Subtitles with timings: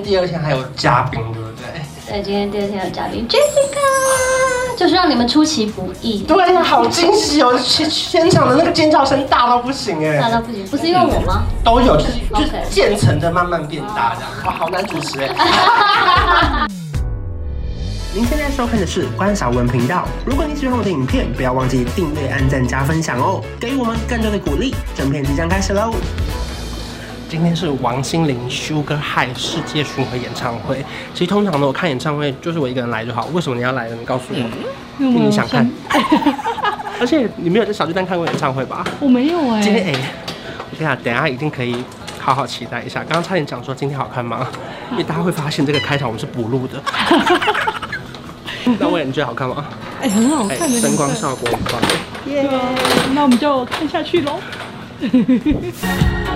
[0.00, 1.66] 第二天还有嘉宾，对不对？
[2.08, 6.24] 对，今天第二天有嘉宾 Jessica，就是让你们出其不意。
[6.26, 7.56] 对呀，好惊喜哦！
[7.58, 11.44] 现现场的那个尖叫声大到不行哎，大到不行，不是因为我吗？
[11.62, 14.30] 都有，就是就是渐层的慢慢变大这样。
[14.46, 16.66] 哇，好难主持哎。
[18.12, 20.04] 您现在收看的是关韶文频道。
[20.26, 24.74] 如果你喜欢我的影片，不要忘记订阅、按赞、加分享哦，给予我们更多的鼓励。
[24.96, 25.92] 整片即将开始喽！
[27.30, 30.84] 今天是王心凌 Sugar High 世界巡回演唱会。
[31.14, 33.28] 其实通常呢，我看演唱会就是我一个人来就好。
[33.32, 33.94] 为什么你要来呢？
[33.94, 34.38] 你告诉我，
[34.98, 35.70] 因为你想看。
[36.98, 38.84] 而且你没有在小巨蛋看过演唱会吧？
[38.98, 39.62] 我没有哎。
[39.62, 39.92] 今天哎，
[40.72, 41.76] 我跟你讲，等下一定可以
[42.18, 42.98] 好好期待一下。
[43.04, 44.48] 刚刚差点讲说今天好看吗？
[44.90, 46.82] 因为大家会发现这个开场我们是补录的。
[48.80, 49.64] 那我你觉得好看吗？
[50.02, 51.80] 哎、欸，很好看的，灯光效果很棒。
[52.26, 54.40] 耶、yeah，那我们就看下去喽。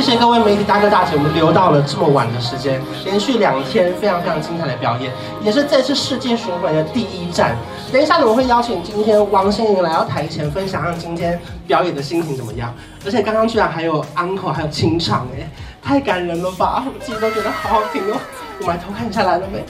[0.00, 5.12] 谢谢各位媒体大哥大姐，我们留到了这么晚的时间，连续两天非常非常精彩的表演，
[5.44, 7.54] 也是这次世界巡回的第一站。
[7.92, 12.74] 等一下，我们会邀请今天王心凌来到台前分享，让今天表演的心情怎么样？
[13.04, 15.46] 而且刚刚居然还有 uncle 还有清唱，哎，
[15.82, 16.82] 太感人了吧！
[16.86, 18.16] 我自己都觉得好好听哦。
[18.60, 19.62] 我们来偷看一下来了没？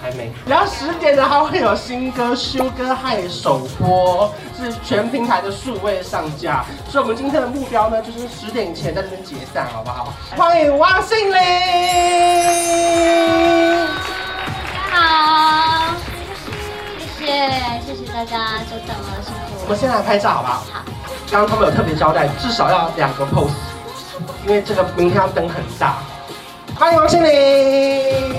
[0.00, 0.32] 好，还没。
[0.46, 6.64] 然后十点呢，还会有新歌《Sugar High》首播，是全平台的数位上架。
[6.88, 10.12] 所以，我们今天的目标呢，就是十点前在这边解散，好不好？
[10.36, 11.34] 欢迎王心凌！
[14.90, 15.94] 大家好，
[17.18, 17.32] 谢谢
[17.86, 19.38] 谢谢大家久等了，辛苦。
[19.64, 20.54] 我们先来拍照，好不好？
[20.72, 20.82] 好。
[21.30, 23.50] 刚刚他们有特别交代，至少要两个 pose，
[24.46, 25.98] 因为这个明天要灯很大。
[26.74, 28.29] 欢迎王心凌。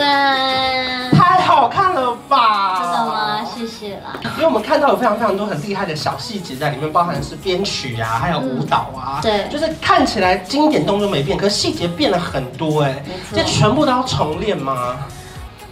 [0.00, 2.80] 太好看了吧！
[2.80, 3.44] 真的吗？
[3.44, 4.18] 谢谢啦。
[4.36, 9.20] 因为我们看到有非常非常多很厉害的小细节在里面，包含的是编曲啊，还有舞蹈啊。
[9.20, 13.04] 嗯、对，就是看起来经典动作没变，可是细节变了很多哎。
[13.34, 14.96] 这全部都要重练吗？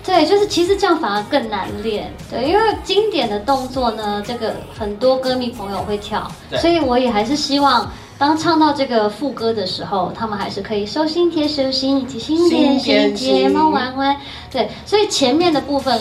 [0.04, 2.12] 对，就是其实这样反而更难练。
[2.30, 7.90] 对，因为经典的动作呢，这个很多歌迷朋友会跳，所以我也还是希望。
[8.20, 14.14] 当唱到这个副歌的时候，他们还是可以手心贴手心，一起心连心，睫毛弯弯。
[14.52, 15.98] 对，所以前面的部分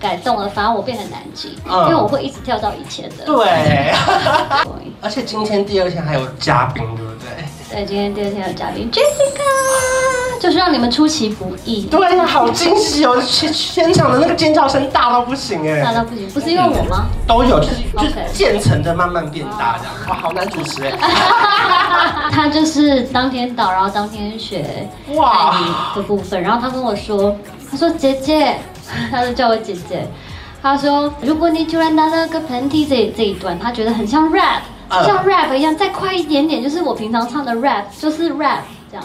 [0.00, 3.26] 改动了，反而我变很难记，嗯、因为我会一直跳到以前的。
[3.26, 3.92] 对，
[5.02, 7.28] 而且今天第二天还有嘉宾，对不对？
[7.70, 10.17] 对，今天第二天有嘉宾 Jessica。
[10.40, 13.20] 就是让你们出其不意，对呀，好惊喜哦！
[13.20, 17.06] 现现场的那个尖叫声大到不行哎，大到不行，不是因为我吗？
[17.26, 20.92] 都有，就是就是渐层的慢慢变大这样，哇，好难主持哎。
[22.30, 25.56] 他就是当天到，然后当天学哇
[25.96, 27.36] 的部分，然后他跟我说，
[27.70, 28.56] 他说姐姐，
[29.10, 30.06] 他就叫我姐姐，
[30.62, 34.60] 他说如果你突然打了个喷嚏，这这一段他觉得很像 rap，
[35.04, 38.60] 像 rap 一样，再快一点点，就是我平常唱的 rap，就是 rap
[38.90, 39.04] 这样。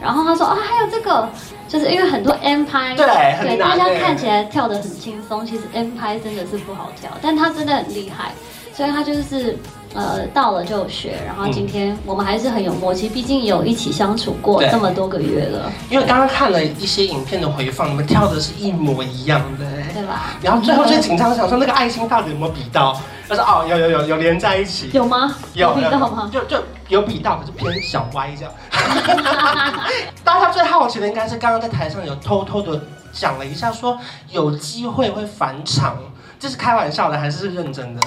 [0.00, 1.28] 然后他说啊，还有这个，
[1.68, 3.06] 就是因为很多 M 拍，对，
[3.42, 8.32] 对，大家看起来跳得很轻松，其实 M 拍真的是不好跳，但他真的很厉害，
[8.72, 9.56] 所以他就是
[9.96, 15.72] 呃到了就学，然后今天我们还是很有默契，毕竟有一起相处过这么多个月了。
[15.88, 20.36] 因为刚刚看了一些影片的回放，你们跳的是一模一样的，对吧？
[20.42, 23.00] 然后最后最紧张的想说那个爱心到底有没有比到？
[23.28, 25.34] 他说哦，有有有有连在一起，有吗？
[25.54, 26.30] 有比到吗？
[26.32, 28.52] 就就有比到，可是偏小歪这样。
[30.22, 32.80] 大家最好奇的应该是刚刚在台上有偷偷的
[33.12, 33.98] 讲了一下，说
[34.30, 35.96] 有机会会返场，
[36.38, 38.02] 这是开玩笑的还是认真的？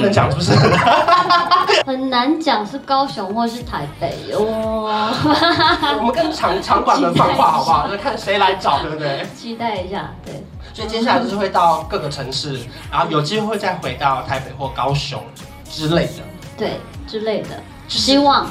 [0.00, 0.52] 不能讲是不是？
[1.86, 4.90] 很难讲是高雄或是台北哦。
[5.98, 7.88] 我们跟场场馆们放话好不好？
[7.88, 9.26] 就看谁来找，对不对？
[9.36, 10.42] 期待一下，对。
[10.72, 12.58] 所以接下来就是会到各个城市，
[12.90, 15.20] 然后有机会会再回到台北或高雄
[15.68, 16.22] 之类的。
[16.56, 17.48] 对，之类的，
[17.88, 18.46] 希望。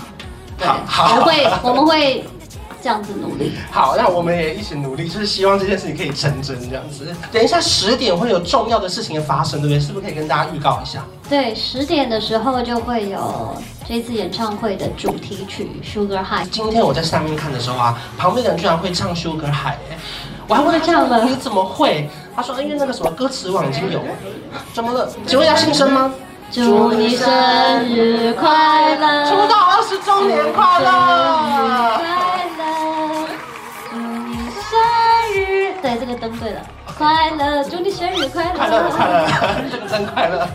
[0.61, 2.25] 好，好，我会，我们会
[2.81, 3.53] 这样子努力。
[3.71, 7.07] 好，那我们也一起努力，就是希望这件事情可以成真，这样子。
[7.31, 9.79] 等一下十点会有重要的事情的发生，对不对？
[9.79, 11.03] 是不是可以跟大家预告一下？
[11.29, 13.55] 对，十点的时候就会有
[13.87, 16.45] 这次演唱会的主题曲《Sugar High》。
[16.49, 19.73] 今天我在上面看的时候啊，旁边的人居然会唱《Sugar High》，
[20.47, 22.09] 我还问他唱了，你怎么会？
[22.35, 24.07] 他说，因为那个什么歌词网已经有了。
[24.73, 25.09] 怎么了？
[25.27, 26.11] 请问要庆生吗？
[26.51, 27.29] 祝你生
[27.85, 29.25] 日快乐！
[29.29, 30.51] 出道二十周年！
[30.51, 32.18] 快乐！
[36.27, 36.61] 日，对，了，
[36.97, 37.63] 快乐！
[37.63, 38.57] 祝你生日快乐！
[38.57, 39.27] 快乐快乐，
[39.71, 40.47] 这 个真快乐！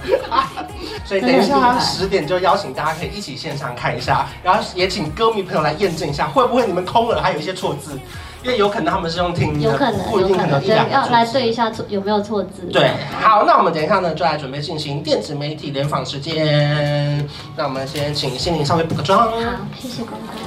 [1.04, 7.99] 所以等一下十点就邀请大家可以一起线上看一下，然后也请歌迷朋友来验证一下，会不会你们空耳还有一些错字。
[8.42, 12.61] 因为有可能他们是用听的，有可能，不一定可能对，要来对一下错有没有错字。
[12.71, 17.26] 对，好，那我们等一下呢，就来准备进行电子媒体联访时间。
[17.56, 19.30] 那我们先请心灵稍微补个妆。
[19.30, 19.33] 好，
[19.80, 20.43] 谢谢公开。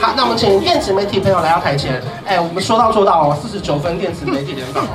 [0.00, 2.02] 好，那我们请电子媒体朋友来到台前。
[2.24, 4.88] 哎，我们说到做到哦，四十九分电子媒体联访哦。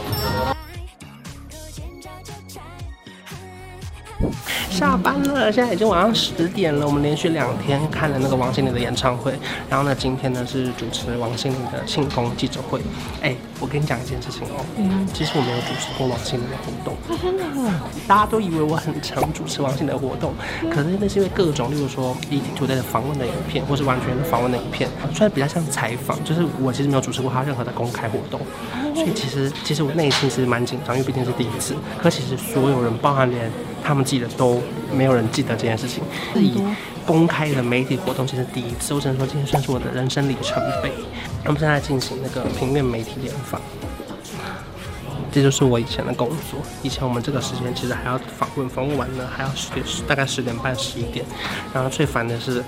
[4.69, 6.85] 下班了，现在已经晚上十点了。
[6.85, 9.33] 我们连续两天看了那个王心凌的演唱会，
[9.69, 12.79] 然后呢，今天呢是主持王心凌的庆功记者会。
[13.21, 17.71] 哎、欸，我跟你讲一件事情哦，嗯，其实我没有主持过王心凌的活动，真的，
[18.07, 20.33] 大家都以为我很常主持王心凌的活动，
[20.69, 28.39] 可是那是因为各种，例如说 ETtoday 的访问的影片，或是完全的访问的影片，虽然比较像采访，就是我其实没有主持过他任何的公开活动，
[28.95, 31.75] 所以其实其实我内心是蛮紧张，因为毕竟是第一次。
[32.01, 33.51] 可其实所有人，包含连
[33.83, 34.61] 他们记得都。
[34.93, 36.61] 没有人记得这件事情，是以
[37.05, 40.91] 公开的媒体活动，其实第一次，我只能说今天算是我的人生里程碑。
[41.45, 43.61] 我们现在进行那个平面媒体联访，
[45.31, 46.59] 这就是我以前的工作。
[46.83, 51.25] 以前我们这个时间其实还要访问，访问完了还要十点，大概十点半十一点。
[51.73, 52.61] 然后最烦的是，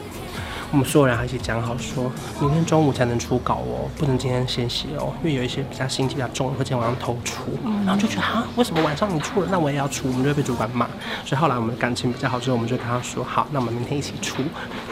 [0.74, 2.12] 我们所有人还一起讲好说，
[2.42, 7.44] 明天中午才能出稿哦，不能今天先写哦，因为有一些比较心机比较重的，会今天晚上偷出。
[7.86, 10.88] 然后就觉得啊，为什么晚上你出了，那我也要出，我们就会被主管骂。
[11.24, 14.42] 所以后来我们感情比较好之后，我们就跟他说好，那我们明天一起出。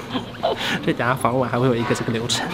[0.83, 2.47] 所以等下访问还会有一个这个流程。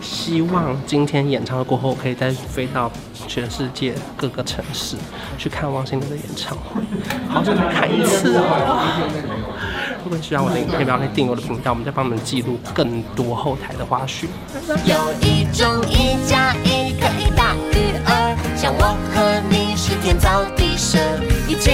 [0.00, 2.88] 希望今天演唱会过后，可以再飞到
[3.26, 4.96] 全世界各个城市
[5.36, 6.80] 去看王心凌的演唱会，
[7.28, 9.71] 好想再看一次哦！
[10.02, 14.26] 会不会喜欢我的影片，不要忘记订阅我的频道，我们再帮你们记录更多后台的花絮。
[14.84, 20.98] 有一种一加一可以大于二，像我和你是天造地设，
[21.48, 21.70] 一起。